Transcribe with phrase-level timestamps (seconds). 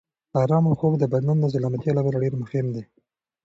[0.41, 2.83] ارامه خوب د بدن د سلامتیا لپاره ډېر مهم دی.